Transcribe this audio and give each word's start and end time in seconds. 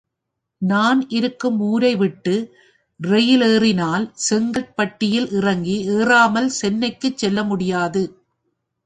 நான் 0.61 1.09
இருக்கும் 1.09 1.59
ஊரைவிட்டு 1.61 2.33
ரெயிலேறினால் 2.99 4.05
செங்கற்பட்டில் 4.29 5.29
இறங்கி 5.31 5.77
ஏறாமல் 5.89 6.49
சென்னைக்குச் 6.61 7.17
செல்ல 7.17 7.43
முடியாது. 7.43 8.03